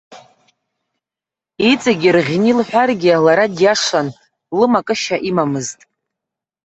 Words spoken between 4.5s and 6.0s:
лымакышьа имамызт.